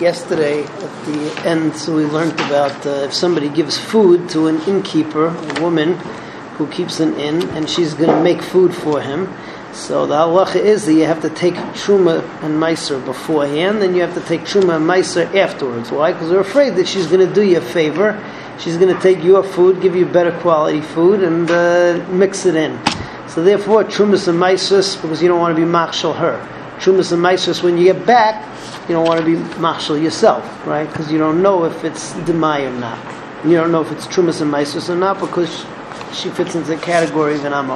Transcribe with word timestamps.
yesterday 0.00 0.64
at 0.64 1.06
the 1.06 1.42
end, 1.46 1.76
so 1.76 1.94
we 1.94 2.04
learned 2.04 2.32
about 2.32 2.86
uh, 2.86 3.04
if 3.04 3.14
somebody 3.14 3.48
gives 3.48 3.78
food 3.78 4.28
to 4.30 4.48
an 4.48 4.60
innkeeper, 4.62 5.26
a 5.26 5.60
woman 5.60 5.94
who 6.56 6.66
keeps 6.68 7.00
an 7.00 7.14
inn, 7.18 7.48
and 7.50 7.68
she's 7.68 7.94
going 7.94 8.10
to 8.10 8.22
make 8.22 8.42
food 8.42 8.74
for 8.74 9.00
him. 9.00 9.28
So 9.72 10.06
the 10.06 10.14
halacha 10.14 10.56
is 10.56 10.86
that 10.86 10.94
you 10.94 11.04
have 11.04 11.22
to 11.22 11.30
take 11.30 11.54
truma 11.54 12.22
and 12.42 12.54
meiser 12.54 13.04
beforehand, 13.04 13.82
and 13.82 13.94
you 13.94 14.02
have 14.02 14.14
to 14.14 14.20
take 14.20 14.42
truma 14.42 14.76
and 14.76 14.84
meiser 14.84 15.32
afterwards. 15.34 15.90
Why? 15.90 16.12
Because 16.12 16.30
they're 16.30 16.40
afraid 16.40 16.76
that 16.76 16.86
she's 16.86 17.06
going 17.06 17.26
to 17.26 17.32
do 17.32 17.42
you 17.42 17.58
a 17.58 17.60
favor. 17.60 18.22
She's 18.58 18.76
going 18.76 18.94
to 18.94 19.00
take 19.00 19.22
your 19.24 19.42
food, 19.42 19.82
give 19.82 19.96
you 19.96 20.06
better 20.06 20.32
quality 20.40 20.80
food, 20.80 21.22
and 21.22 21.50
uh, 21.50 22.04
mix 22.08 22.46
it 22.46 22.54
in. 22.54 22.78
So 23.28 23.42
therefore, 23.42 23.82
trumas 23.82 24.28
and 24.28 24.38
meiser, 24.38 25.00
because 25.02 25.20
you 25.20 25.28
don't 25.28 25.40
want 25.40 25.56
to 25.56 25.60
be 25.60 25.68
machshel 25.68 26.12
her. 26.14 26.38
Trumas 26.78 27.12
and 27.12 27.20
meiser, 27.20 27.60
when 27.62 27.76
you 27.76 27.92
get 27.92 28.06
back, 28.06 28.44
you 28.88 28.94
don't 28.94 29.06
want 29.06 29.18
to 29.18 29.26
be 29.26 29.36
machshel 29.58 29.96
yourself, 29.96 30.44
right? 30.66 30.86
Because 30.86 31.10
you 31.10 31.18
don't 31.18 31.42
know 31.42 31.64
if 31.64 31.84
it's 31.84 32.12
demai 32.12 32.66
or 32.68 32.78
not. 32.78 32.98
And 33.42 33.50
you 33.50 33.56
don't 33.56 33.72
know 33.72 33.80
if 33.80 33.90
it's 33.90 34.06
trumas 34.06 34.42
and 34.42 34.52
meiser 34.52 34.86
or 34.88 34.96
not, 34.96 35.20
because 35.20 35.64
she 36.12 36.28
fits 36.28 36.54
into 36.54 36.68
the 36.68 36.76
category 36.76 37.34
of 37.34 37.44
an 37.44 37.54
amma 37.54 37.74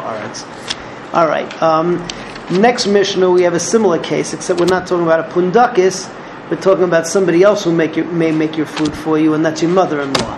All 1.15 1.27
right. 1.27 1.63
Um, 1.63 2.07
next 2.51 2.87
Mishnah, 2.87 3.31
we 3.31 3.43
have 3.43 3.55
a 3.55 3.61
similar 3.61 3.99
case, 3.99 4.35
except 4.35 4.61
we're 4.61 4.67
not 4.67 4.87
talking 4.87 5.07
about 5.07 5.21
a 5.21 5.33
pundakis. 5.33 6.15
We're 6.51 6.61
talking 6.61 6.85
about 6.85 7.07
somebody 7.07 7.43
else 7.43 7.65
who 7.65 7.73
make 7.73 7.97
your, 7.97 8.07
may 8.07 8.31
make 8.31 8.57
your 8.57 8.67
food 8.67 8.95
for 8.95 9.19
you, 9.19 9.35
and 9.35 9.45
that's 9.45 9.63
your 9.63 9.71
mother-in-law. 9.71 10.37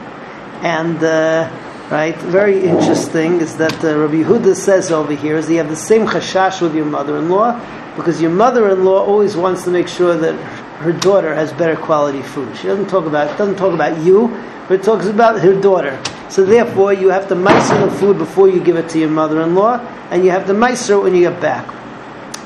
And 0.63 1.03
uh, 1.03 1.51
right, 1.91 2.17
very 2.17 2.63
interesting 2.63 3.41
is 3.41 3.57
that 3.57 3.85
uh, 3.85 3.99
Rabbi 3.99 4.23
Yehuda 4.23 4.55
says 4.55 4.93
over 4.93 5.15
here 5.15 5.37
is 5.37 5.51
you 5.51 5.59
have 5.59 5.69
the 5.69 5.77
same 5.77 6.07
chashash 6.07 6.61
with 6.61 6.75
your 6.75 6.85
mother-in-law 6.85 7.97
because 7.97 8.21
your 8.21 8.31
mother-in-law 8.31 9.05
always 9.05 9.37
wants 9.37 9.65
to 9.65 9.71
make 9.71 9.89
sure 9.89 10.17
that 10.17 10.35
her 10.81 10.93
daughter 10.93 11.35
has 11.35 11.53
better 11.53 11.77
quality 11.77 12.23
food. 12.23 12.57
She 12.57 12.67
doesn't 12.67 12.89
talk 12.89 13.05
about 13.05 13.37
doesn't 13.37 13.57
talk 13.57 13.75
about 13.75 14.03
you, 14.03 14.29
but 14.67 14.83
talks 14.83 15.07
about 15.07 15.39
her 15.41 15.61
daughter. 15.61 16.01
So 16.31 16.45
therefore, 16.45 16.95
you 16.95 17.11
have 17.11 17.29
to 17.29 17.35
meiser 17.35 17.85
the 17.85 17.95
food 17.99 18.17
before 18.17 18.49
you 18.49 18.61
give 18.65 18.77
it 18.77 18.89
to 18.91 18.99
your 18.99 19.11
mother-in-law, 19.11 19.79
and 20.11 20.25
you 20.25 20.31
have 20.31 20.47
to 20.47 20.55
meiser 20.55 21.03
when 21.03 21.15
you 21.15 21.29
get 21.29 21.41
back. 21.41 21.67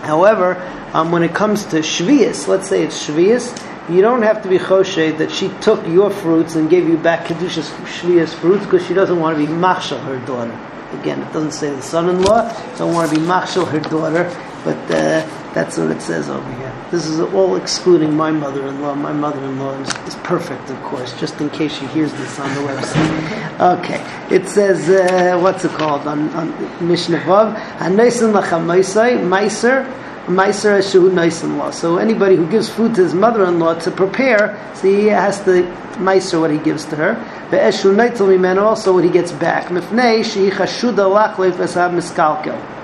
However, 0.00 0.56
um, 0.94 1.12
when 1.12 1.22
it 1.22 1.32
comes 1.32 1.64
to 1.66 1.76
shvius, 1.76 2.48
let's 2.48 2.68
say 2.68 2.82
it's 2.82 3.06
shvius, 3.06 3.54
you 3.88 4.00
don't 4.00 4.22
have 4.22 4.42
to 4.42 4.48
be 4.48 4.58
choshed 4.58 5.19
that 5.19 5.30
she 5.30 5.48
took 5.60 5.86
your 5.86 6.10
fruits 6.10 6.56
and 6.56 6.69
gave 6.69 6.88
you 6.88 6.96
back 6.96 7.26
kedushas 7.26 7.70
shvius 7.84 8.34
fruits 8.34 8.64
because 8.64 8.84
she 8.86 8.94
doesn't 8.94 9.20
want 9.20 9.38
to 9.38 9.46
be 9.46 9.52
machshel 9.52 9.98
her 9.98 10.19
daughter. 10.26 10.58
Again, 10.98 11.22
it 11.22 11.32
doesn't 11.32 11.52
say 11.52 11.70
the 11.70 11.82
son-in-law. 11.82 12.76
Don't 12.78 12.94
want 12.94 13.10
to 13.10 13.16
be 13.16 13.24
machshel 13.24 13.64
her 13.66 13.80
daughter, 13.80 14.24
but 14.64 14.91
uh, 14.91 15.44
that's 15.55 15.78
what 15.78 15.92
it 15.92 16.02
says 16.02 16.28
over 16.28 16.52
here. 16.56 16.72
This 16.91 17.06
is 17.06 17.20
all 17.20 17.55
excluding 17.55 18.16
my 18.16 18.33
mother-in-law. 18.33 18.97
My 18.97 19.12
mother-in-law 19.12 19.74
is, 19.83 19.88
is, 20.08 20.16
perfect, 20.16 20.69
of 20.69 20.83
course, 20.83 21.19
just 21.20 21.41
in 21.41 21.48
case 21.50 21.72
she 21.72 21.86
hears 21.86 22.12
this 22.12 22.41
on 22.41 22.52
the 22.56 22.60
website. 22.62 23.78
Okay, 23.78 24.34
it 24.34 24.48
says, 24.48 24.88
uh, 24.88 25.38
what's 25.38 25.64
it 25.64 25.70
called 25.70 26.08
on, 26.08 26.28
on 26.30 26.48
Mishnah 26.86 27.20
Vav? 27.20 27.55
Hanaisin 27.77 28.32
lachamaisai, 28.32 29.20
meiser, 29.20 29.86
meiser 30.27 30.78
eshu 30.80 31.12
naisin-law. 31.12 31.70
So 31.70 31.98
anybody 31.98 32.34
who 32.34 32.50
gives 32.50 32.69
food 32.69 32.97
to 32.97 33.05
his 33.05 33.14
mother-in-law 33.14 33.78
to 33.80 33.92
prepare, 33.92 34.58
so 34.75 34.88
he 34.88 35.06
has 35.06 35.38
to 35.44 35.62
meiser 35.98 36.41
what 36.41 36.50
he 36.50 36.58
gives 36.58 36.84
to 36.86 36.97
her. 36.97 37.14
The 37.52 37.58
eshu 37.58 37.94
naitil 37.94 38.41
man 38.41 38.58
also 38.58 38.92
what 38.92 39.05
he 39.05 39.10
gets 39.10 39.30
back. 39.30 39.66
Mifnei 39.66 40.25
shehi 40.25 40.50
chashuda 40.50 41.34
esav 41.36 41.94
miskalkel. 41.94 42.83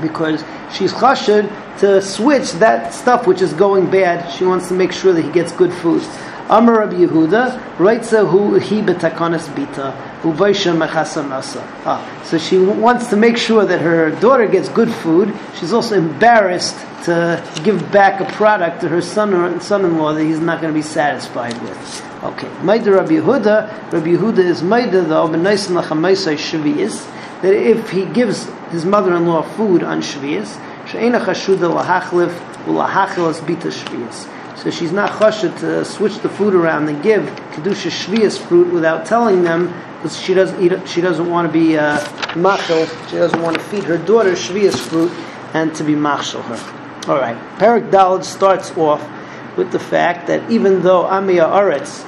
Because 0.00 0.44
she's 0.72 0.92
chashud 0.92 1.50
to 1.80 2.00
switch 2.02 2.52
that 2.52 2.92
stuff 2.92 3.26
which 3.26 3.42
is 3.42 3.52
going 3.52 3.90
bad. 3.90 4.30
She 4.32 4.44
wants 4.44 4.68
to 4.68 4.74
make 4.74 4.92
sure 4.92 5.12
that 5.12 5.22
he 5.22 5.30
gets 5.30 5.52
good 5.52 5.72
food. 5.72 6.02
Amar 6.48 6.78
Rabbi 6.78 6.94
Yehuda, 6.94 7.76
Reitza 7.76 8.28
hu 8.28 8.54
he 8.58 8.80
betakanas 8.80 9.48
bita, 9.54 9.92
mechasa 10.32 11.62
Ah, 11.84 12.22
so 12.24 12.38
she 12.38 12.58
wants 12.58 13.08
to 13.08 13.16
make 13.16 13.36
sure 13.36 13.64
that 13.64 13.80
her 13.80 14.10
daughter 14.20 14.46
gets 14.46 14.68
good 14.68 14.92
food. 14.92 15.34
She's 15.58 15.72
also 15.72 15.96
embarrassed 15.96 16.76
to 17.04 17.42
give 17.62 17.90
back 17.92 18.20
a 18.20 18.24
product 18.32 18.80
to 18.80 18.88
her 18.88 19.00
son 19.00 19.32
or 19.32 19.60
son-in-law 19.60 20.14
that 20.14 20.24
he's 20.24 20.40
not 20.40 20.60
going 20.60 20.72
to 20.72 20.78
be 20.78 20.82
satisfied 20.82 21.60
with. 21.62 22.02
Okay, 22.24 22.48
Maida 22.62 22.92
Rabbi 22.92 23.12
Yehuda, 23.12 23.92
Rabbi 23.92 24.08
Yehuda 24.16 24.38
is 24.38 24.62
Maida 24.62 25.02
though, 25.02 25.28
b'naisin 25.28 25.80
lachamaisai 25.80 26.36
shvi'is, 26.36 27.10
that 27.42 27.54
if 27.54 27.90
he 27.90 28.06
gives 28.06 28.48
his 28.70 28.84
mother-in-law 28.84 29.42
food 29.42 29.82
on 29.82 30.00
shvi'is, 30.00 30.58
she'ena 30.88 31.20
chashuda 31.20 31.82
lahachlif 31.82 32.32
ulahachilas 32.64 33.40
bita 33.40 33.70
shvi'is. 33.70 34.28
So 34.56 34.70
she's 34.70 34.92
not 34.92 35.10
chashud 35.10 35.58
to 35.60 35.84
switch 35.84 36.18
the 36.18 36.30
food 36.30 36.54
around 36.54 36.88
and 36.88 37.02
give 37.02 37.24
kedusha 37.52 37.90
shvi'is 37.90 38.38
fruit 38.38 38.72
without 38.72 39.04
telling 39.04 39.42
them 39.42 39.66
because 39.96 40.18
she 40.18 40.32
doesn't 40.34 40.62
eat, 40.62 40.88
she 40.88 41.00
doesn't 41.00 41.28
want 41.28 41.46
to 41.46 41.52
be 41.52 41.76
uh, 41.76 41.98
machel, 42.34 42.86
she 43.10 43.16
doesn't 43.16 43.42
want 43.42 43.56
to 43.56 43.62
feed 43.64 43.84
her 43.84 43.98
daughter 43.98 44.32
shvi'is 44.32 44.78
fruit 44.78 45.12
and 45.52 45.74
to 45.74 45.84
be 45.84 45.94
machel 45.94 46.42
her. 46.42 47.10
All 47.10 47.20
right, 47.20 47.36
Perak 47.58 47.84
Dalad 47.84 48.24
starts 48.24 48.70
off 48.76 49.06
with 49.56 49.72
the 49.72 49.78
fact 49.78 50.26
that 50.26 50.50
even 50.50 50.82
though 50.82 51.04
Amiya 51.04 51.48
Aretz 51.50 52.04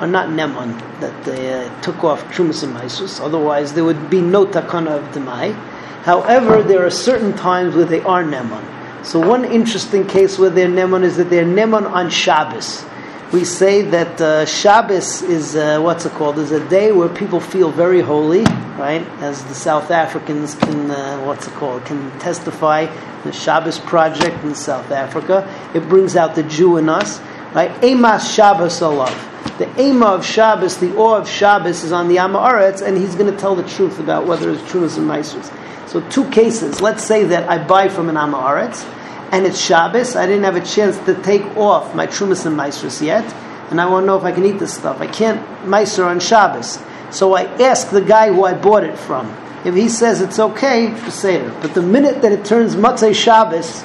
are 0.00 0.06
not 0.06 0.28
Neman, 0.28 0.78
that 1.00 1.24
they 1.24 1.52
uh, 1.52 1.80
took 1.80 2.04
off 2.04 2.22
Trumas 2.24 2.62
and 2.62 2.74
Maisus, 2.74 3.20
otherwise 3.20 3.72
there 3.74 3.84
would 3.84 4.08
be 4.08 4.20
no 4.20 4.46
takana 4.46 4.98
of 4.98 5.04
Demai. 5.14 5.54
However, 6.02 6.62
there 6.62 6.84
are 6.84 6.90
certain 6.90 7.34
times 7.36 7.74
where 7.74 7.84
they 7.84 8.00
are 8.00 8.22
Neman. 8.22 8.79
So 9.02 9.18
one 9.18 9.44
interesting 9.46 10.06
case 10.06 10.38
where 10.38 10.50
they're 10.50 10.68
Neman 10.68 11.04
is 11.04 11.16
that 11.16 11.30
they're 11.30 11.44
Neman 11.44 11.90
on 11.90 12.10
Shabbos. 12.10 12.84
We 13.32 13.44
say 13.44 13.82
that 13.82 14.20
uh, 14.20 14.44
Shabbos 14.44 15.22
is, 15.22 15.56
uh, 15.56 15.80
what's 15.80 16.04
it 16.04 16.12
called, 16.12 16.38
is 16.38 16.50
a 16.50 16.68
day 16.68 16.92
where 16.92 17.08
people 17.08 17.40
feel 17.40 17.70
very 17.70 18.00
holy, 18.00 18.42
right? 18.76 19.06
As 19.20 19.44
the 19.44 19.54
South 19.54 19.90
Africans 19.90 20.54
can, 20.54 20.90
uh, 20.90 21.22
what's 21.24 21.46
it 21.46 21.54
called, 21.54 21.84
can 21.86 22.10
testify, 22.18 22.86
the 23.22 23.32
Shabbos 23.32 23.78
project 23.78 24.42
in 24.44 24.54
South 24.54 24.90
Africa. 24.90 25.48
It 25.74 25.88
brings 25.88 26.16
out 26.16 26.34
the 26.34 26.42
Jew 26.42 26.76
in 26.76 26.88
us, 26.88 27.20
right? 27.54 27.70
Emas 27.82 28.34
Shabbos 28.34 28.80
Alav. 28.80 29.58
The 29.58 29.80
aim 29.80 30.02
of 30.02 30.24
Shabbos, 30.24 30.78
the 30.78 30.96
awe 30.96 31.16
of 31.16 31.28
Shabbos 31.28 31.84
is 31.84 31.92
on 31.92 32.08
the 32.08 32.16
Amaretz, 32.16 32.82
and 32.82 32.96
he's 32.96 33.14
going 33.14 33.32
to 33.32 33.38
tell 33.38 33.54
the 33.54 33.66
truth 33.68 33.98
about 33.98 34.26
whether 34.26 34.50
it's 34.50 34.62
trumas 34.62 34.98
and 34.98 35.06
maestros. 35.06 35.50
So 35.90 36.00
two 36.08 36.30
cases. 36.30 36.80
Let's 36.80 37.02
say 37.02 37.24
that 37.24 37.48
I 37.50 37.58
buy 37.58 37.88
from 37.88 38.08
an 38.08 38.14
Amaretz, 38.14 38.84
and 39.32 39.44
it's 39.44 39.60
Shabbos. 39.60 40.14
I 40.14 40.24
didn't 40.24 40.44
have 40.44 40.54
a 40.54 40.64
chance 40.64 40.96
to 40.98 41.20
take 41.20 41.42
off 41.56 41.96
my 41.96 42.06
trumas 42.06 42.46
and 42.46 42.56
maestros 42.56 43.02
yet, 43.02 43.24
and 43.70 43.80
I 43.80 43.86
want 43.86 44.04
to 44.04 44.06
know 44.06 44.16
if 44.16 44.22
I 44.22 44.30
can 44.30 44.46
eat 44.46 44.60
this 44.60 44.72
stuff. 44.72 45.00
I 45.00 45.08
can't 45.08 45.66
meister 45.66 46.04
on 46.04 46.20
Shabbos. 46.20 46.78
So 47.10 47.34
I 47.34 47.42
ask 47.60 47.90
the 47.90 48.00
guy 48.00 48.32
who 48.32 48.44
I 48.44 48.54
bought 48.54 48.84
it 48.84 48.96
from. 48.96 49.36
If 49.64 49.74
he 49.74 49.88
says 49.88 50.20
it's 50.20 50.38
okay, 50.38 50.96
Seder. 51.10 51.50
But 51.60 51.74
the 51.74 51.82
minute 51.82 52.22
that 52.22 52.30
it 52.30 52.44
turns 52.44 52.76
Matzah 52.76 53.12
Shabbos, 53.12 53.84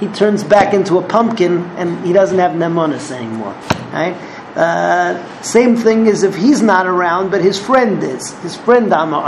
he 0.00 0.08
turns 0.08 0.42
back 0.42 0.74
into 0.74 0.98
a 0.98 1.02
pumpkin 1.06 1.62
and 1.76 2.04
he 2.04 2.12
doesn't 2.12 2.40
have 2.40 2.50
Nemonis 2.50 3.12
anymore. 3.12 3.54
Right? 3.92 4.14
Uh, 4.56 5.42
same 5.42 5.76
thing 5.76 6.08
as 6.08 6.24
if 6.24 6.34
he's 6.34 6.62
not 6.62 6.86
around, 6.86 7.30
but 7.30 7.42
his 7.42 7.60
friend 7.60 8.02
is. 8.02 8.36
His 8.40 8.56
friend 8.56 8.92
Amma 8.92 9.18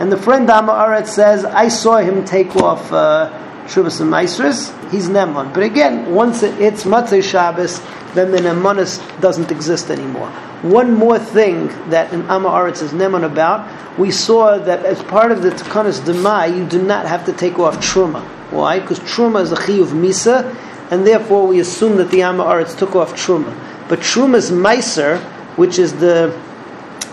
And 0.00 0.10
the 0.10 0.16
friend 0.16 0.50
Amma 0.50 1.02
says, 1.06 1.44
I 1.44 1.68
saw 1.68 1.98
him 1.98 2.24
take 2.24 2.56
off 2.56 2.92
uh, 2.92 3.30
and 3.76 4.10
Maestras. 4.10 4.72
He's 4.90 5.08
Nemon. 5.08 5.54
But 5.54 5.62
again, 5.62 6.14
once 6.14 6.42
it, 6.42 6.60
it's 6.60 6.84
Matzah 6.84 7.22
Shabbos, 7.22 7.80
then 8.14 8.30
the 8.30 8.38
Nemonis 8.38 9.00
doesn't 9.20 9.50
exist 9.50 9.90
anymore. 9.90 10.28
One 10.62 10.94
more 10.94 11.18
thing 11.18 11.68
that 11.90 12.12
in 12.12 12.22
Amma 12.22 12.64
is 12.66 12.92
Nemon 12.92 13.24
about, 13.24 13.98
we 13.98 14.10
saw 14.10 14.58
that 14.58 14.84
as 14.84 15.02
part 15.04 15.30
of 15.30 15.42
the 15.42 15.50
Takanas 15.50 16.00
Demai, 16.00 16.56
you 16.56 16.66
do 16.66 16.82
not 16.82 17.06
have 17.06 17.24
to 17.26 17.32
take 17.32 17.58
off 17.58 17.76
Truma. 17.76 18.22
Why? 18.50 18.80
Because 18.80 18.98
Truma 19.00 19.42
is 19.42 19.52
a 19.52 19.56
Chiyuv 19.56 19.88
Misa, 19.88 20.54
and 20.90 21.06
therefore 21.06 21.46
we 21.46 21.60
assume 21.60 21.96
that 21.96 22.10
the 22.10 22.22
Amma 22.22 22.64
took 22.76 22.94
off 22.96 23.14
Truma. 23.14 23.52
But 23.88 24.00
Truma's 24.00 24.50
Meiser, 24.50 25.20
which 25.56 25.78
is 25.78 25.92
the 25.94 26.38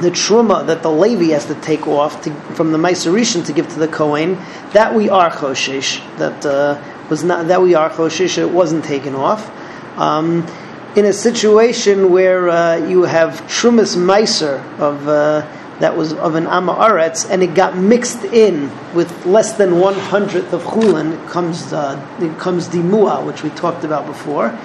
the 0.02 0.12
truma 0.12 0.66
that 0.68 0.82
the 0.82 0.92
Levi 0.92 1.32
has 1.34 1.46
to 1.46 1.56
take 1.56 1.88
off 1.88 2.22
to, 2.24 2.34
from 2.56 2.72
the 2.72 2.78
Meiserishan 2.78 3.46
to 3.46 3.54
give 3.54 3.68
to 3.70 3.80
the 3.80 3.88
Kohen, 3.88 4.36
that 4.74 4.94
we 4.94 5.10
are 5.10 5.30
choshesh. 5.30 6.02
That 6.18 6.46
uh, 6.46 6.82
was 7.10 7.24
not 7.24 7.48
that 7.48 7.62
we 7.62 7.76
are 7.76 7.90
choshesh. 7.90 8.38
It 8.38 8.50
wasn't 8.50 8.84
taken 8.84 9.16
off. 9.16 9.50
Um, 9.98 10.48
in 10.96 11.06
a 11.06 11.14
situation 11.14 12.12
where 12.12 12.50
uh, 12.50 12.76
you 12.88 13.04
have 13.04 13.42
trumas 13.44 13.96
meiser 13.96 14.62
of 14.80 15.08
uh, 15.08 15.48
that 15.80 15.96
was 15.96 16.14
of 16.14 16.36
an 16.36 16.46
amaretz, 16.46 17.30
and 17.30 17.42
it 17.42 17.56
got 17.56 17.78
mixed 17.78 18.24
in 18.26 18.70
with 18.94 19.26
less 19.26 19.54
than 19.54 19.80
one 19.80 19.96
hundredth 19.96 20.54
of 20.54 20.64
chulin, 20.64 21.28
comes 21.30 21.72
uh, 21.74 21.96
it 22.20 22.38
comes 22.40 22.68
dimua, 22.68 23.26
which 23.26 23.44
we 23.44 23.50
talked 23.52 23.84
about 23.84 24.06
before 24.06 24.58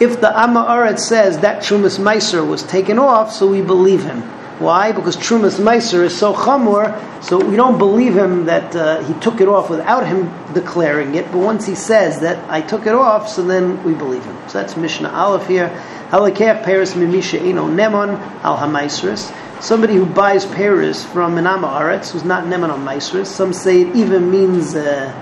if 0.00 0.20
the 0.20 0.38
ama 0.38 0.64
Amma 0.68 0.96
says 0.96 1.38
that 1.40 1.62
Trumas 1.62 1.98
Meiser 1.98 2.46
was 2.46 2.62
taken 2.62 2.98
off, 2.98 3.32
so 3.32 3.48
we 3.48 3.62
believe 3.62 4.04
him. 4.04 4.22
Why? 4.58 4.90
Because 4.90 5.16
Trumas 5.16 5.60
Meiser 5.60 6.02
is 6.02 6.18
so 6.18 6.34
chamor, 6.34 7.22
so 7.22 7.38
we 7.38 7.54
don't 7.54 7.78
believe 7.78 8.16
him 8.16 8.46
that 8.46 8.74
uh, 8.74 9.02
he 9.04 9.14
took 9.20 9.40
it 9.40 9.46
off 9.46 9.70
without 9.70 10.04
him 10.04 10.32
declaring 10.52 11.14
it. 11.14 11.30
But 11.30 11.38
once 11.38 11.64
he 11.64 11.76
says 11.76 12.20
that 12.20 12.38
I 12.50 12.60
took 12.60 12.86
it 12.86 12.94
off, 12.94 13.28
so 13.28 13.42
then 13.42 13.82
we 13.84 13.94
believe 13.94 14.24
him. 14.24 14.36
So 14.48 14.58
that's 14.58 14.76
Mishnah 14.76 15.10
Aleph 15.10 15.46
here. 15.46 15.68
Halakeh 16.10 16.64
Paris 16.64 16.94
Mimisha 16.94 17.40
Eno 17.40 17.68
Nemon 17.68 18.18
Al 18.42 18.56
Hamaisris. 18.56 19.32
Somebody 19.62 19.94
who 19.94 20.06
buys 20.06 20.44
Paris 20.46 21.04
from 21.04 21.38
an 21.38 21.44
Amaretz 21.44 22.10
who's 22.10 22.24
not 22.24 22.44
Nemon 22.44 22.70
Al 22.70 22.78
Maisris. 22.78 23.26
Some 23.26 23.52
say 23.52 23.82
it 23.82 23.94
even 23.94 24.28
means, 24.28 24.74
uh, 24.74 25.12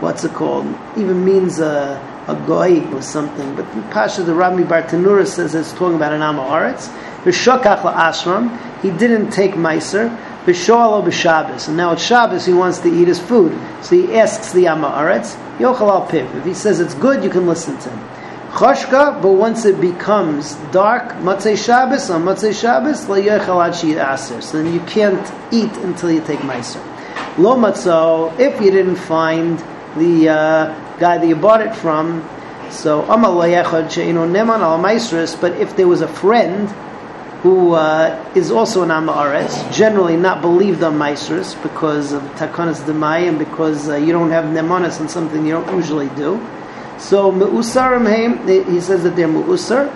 what's 0.00 0.24
it 0.24 0.32
called? 0.32 0.66
Even 0.96 1.22
means 1.22 1.60
uh, 1.60 2.00
a 2.28 2.34
goy 2.46 2.80
or 2.94 3.02
something. 3.02 3.54
But 3.56 3.66
Pasha, 3.90 4.22
the 4.22 4.34
Rabbi 4.34 4.62
Bartenura 4.62 5.26
says 5.26 5.54
it's 5.54 5.72
talking 5.72 5.96
about 5.96 6.12
an 6.12 6.20
Amaretz. 6.20 6.88
V'shokach 7.26 7.82
la'asram, 7.82 8.56
he 8.82 8.90
didn't 8.92 9.30
take 9.30 9.52
Meiser. 9.52 10.16
V'shoalo 10.44 11.04
b'Shabbos, 11.04 11.66
and 11.66 11.76
now 11.76 11.90
it's 11.90 12.04
Shabbos, 12.04 12.46
he 12.46 12.52
wants 12.52 12.78
to 12.78 12.88
eat 12.88 13.08
his 13.08 13.18
food. 13.18 13.52
So 13.82 13.96
he 13.96 14.16
asks 14.16 14.52
the 14.52 14.66
Amaretz, 14.66 15.34
Yochal 15.58 15.90
al 15.90 16.06
Piv. 16.06 16.32
If 16.36 16.44
he 16.44 16.54
says 16.54 16.78
it's 16.78 16.94
good, 16.94 17.24
you 17.24 17.30
can 17.30 17.48
listen 17.48 17.76
to 17.78 17.90
him. 17.90 17.98
Choshka, 18.52 19.20
but 19.20 19.32
once 19.32 19.64
it 19.64 19.80
becomes 19.80 20.54
dark, 20.70 21.14
Matzei 21.14 21.56
Shabbos, 21.62 22.08
on 22.10 22.22
Matzei 22.22 22.58
Shabbos, 22.58 23.08
La 23.08 23.16
Yochal 23.16 23.66
ad 23.66 23.74
Aser. 23.74 24.40
So 24.40 24.62
then 24.62 24.72
you 24.72 24.80
can't 24.80 25.32
eat 25.52 25.72
until 25.78 26.12
you 26.12 26.20
take 26.24 26.38
Meiser. 26.40 26.80
Lo 27.38 27.56
Matzo, 27.56 28.38
if 28.38 28.60
you 28.60 28.70
didn't 28.70 28.96
find 28.96 29.58
the 29.96 30.28
uh, 30.28 30.98
guy 30.98 31.18
that 31.18 31.26
you 31.26 31.34
bought 31.34 31.60
it 31.60 31.74
from, 31.74 32.26
so 32.70 33.02
Amal 33.02 33.34
Layechad 33.34 33.88
Neman 33.90 34.60
al 34.60 35.40
but 35.40 35.52
if 35.60 35.76
there 35.76 35.88
was 35.88 36.02
a 36.02 36.08
friend 36.08 36.68
who 37.46 37.74
uh, 37.74 38.32
is 38.34 38.50
also 38.50 38.82
an 38.82 38.88
Amaretz, 38.88 39.72
generally 39.72 40.16
not 40.16 40.42
believed 40.42 40.82
on 40.82 40.98
Maisris 40.98 41.54
because 41.62 42.12
of 42.12 42.20
Takanas 42.34 42.80
Demai 42.80 43.28
and 43.28 43.38
because 43.38 43.88
uh, 43.88 43.94
you 43.94 44.10
don't 44.10 44.32
have 44.32 44.46
Nemanis 44.46 45.00
on 45.00 45.08
something 45.08 45.46
you 45.46 45.52
don't 45.52 45.76
usually 45.76 46.08
do. 46.16 46.44
So 46.98 47.30
Me'usarim 47.30 48.68
he 48.68 48.80
says 48.80 49.04
that 49.04 49.14
they're 49.14 49.28
Me'usar. 49.28 49.86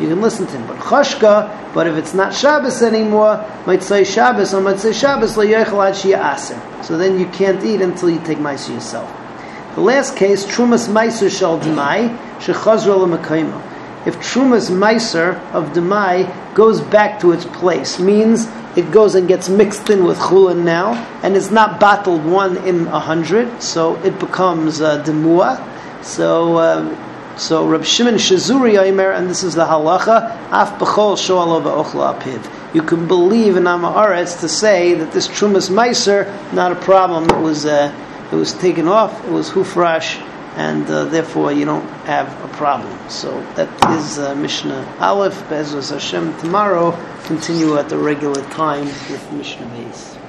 You 0.00 0.08
can 0.08 0.22
listen 0.22 0.46
to 0.46 0.52
him. 0.52 0.66
But 0.66 0.78
Chashka, 0.78 1.74
but 1.74 1.86
if 1.86 1.96
it's 1.96 2.14
not 2.14 2.34
Shabbos 2.34 2.80
anymore, 2.80 3.46
might 3.66 3.82
say 3.82 4.02
Shabbos, 4.02 4.54
or 4.54 4.62
might 4.62 4.78
say 4.78 4.94
Shabbos. 4.94 5.34
So 5.34 6.96
then 6.96 7.20
you 7.20 7.26
can't 7.26 7.62
eat 7.62 7.82
until 7.82 8.08
you 8.08 8.20
take 8.20 8.38
Maisr 8.38 8.70
yourself. 8.70 9.12
The 9.74 9.82
last 9.82 10.16
case, 10.16 10.46
Trumas 10.46 10.88
Maisr 10.88 11.30
Shal 11.30 11.60
Demai, 11.60 12.16
Shechazra 12.38 12.96
L'Mekayma 12.96 13.71
if 14.04 14.16
Trumas 14.16 14.70
Meiser 14.70 15.38
of 15.52 15.70
Demai 15.70 16.54
goes 16.54 16.80
back 16.80 17.20
to 17.20 17.30
its 17.30 17.44
place, 17.44 18.00
means 18.00 18.48
it 18.76 18.90
goes 18.90 19.14
and 19.14 19.28
gets 19.28 19.48
mixed 19.48 19.90
in 19.90 20.04
with 20.04 20.18
Chulin 20.18 20.64
now, 20.64 20.94
and 21.22 21.36
it's 21.36 21.50
not 21.50 21.78
bottled 21.78 22.24
one 22.24 22.56
in 22.66 22.86
a 22.88 22.98
hundred, 22.98 23.62
so 23.62 23.96
it 24.02 24.18
becomes 24.18 24.80
uh, 24.80 25.04
Demua. 25.04 25.68
So, 26.02 26.56
uh, 26.56 27.36
so 27.36 27.68
Reb 27.68 27.84
Shimon 27.84 28.14
Shazuri 28.14 28.82
Aimer, 28.82 29.12
and 29.12 29.30
this 29.30 29.44
is 29.44 29.54
the 29.54 29.64
halacha, 29.64 30.36
Af 30.50 30.78
B'chol 30.80 31.16
Shoalova 31.16 31.84
Ochla 31.84 32.18
Apiv. 32.18 32.74
You 32.74 32.82
can 32.82 33.06
believe 33.06 33.56
in 33.56 33.64
Amaretz 33.64 34.40
to 34.40 34.48
say 34.48 34.94
that 34.94 35.12
this 35.12 35.28
Trumas 35.28 35.70
Meiser, 35.70 36.52
not 36.52 36.72
a 36.72 36.76
problem, 36.76 37.24
it 37.24 37.40
was, 37.40 37.66
uh, 37.66 37.94
it 38.32 38.34
was 38.34 38.52
taken 38.54 38.88
off, 38.88 39.24
it 39.26 39.30
was 39.30 39.50
Hufrash, 39.50 40.20
and 40.56 40.88
uh, 40.88 41.04
therefore 41.04 41.52
you 41.52 41.64
don't 41.64 41.88
have 42.04 42.28
a 42.44 42.48
problem. 42.56 42.96
So 43.08 43.40
that 43.54 43.68
is 43.98 44.18
uh, 44.18 44.34
Mishnah 44.34 44.96
Aleph. 45.00 45.42
Bezos 45.48 45.90
Hashem 45.90 46.36
tomorrow 46.38 46.92
continue 47.24 47.78
at 47.78 47.88
the 47.88 47.98
regular 47.98 48.42
time 48.50 48.84
with 48.84 49.32
Mishnah 49.32 49.66
Beis. 49.66 50.21